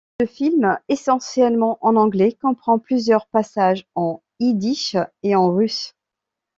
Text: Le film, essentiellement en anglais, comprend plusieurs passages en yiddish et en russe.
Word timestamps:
Le 0.19 0.25
film, 0.25 0.79
essentiellement 0.89 1.77
en 1.81 1.95
anglais, 1.95 2.35
comprend 2.41 2.79
plusieurs 2.79 3.27
passages 3.27 3.85
en 3.93 4.23
yiddish 4.39 4.97
et 5.21 5.35
en 5.35 5.51
russe. 5.53 5.93